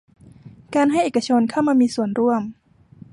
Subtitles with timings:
[0.75, 2.41] การให้เอกชนเข้ามามีส่วนร่วม